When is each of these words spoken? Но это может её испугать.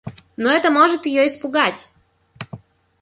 Но 0.35 0.49
это 0.49 0.71
может 0.71 1.05
её 1.05 1.27
испугать. 1.27 1.87